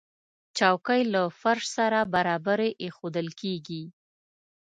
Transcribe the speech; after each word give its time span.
چوکۍ 0.57 1.01
له 1.13 1.23
فرش 1.41 1.65
سره 1.77 1.99
برابرې 2.13 2.69
ایښودل 2.83 3.27
کېږي. 3.41 3.83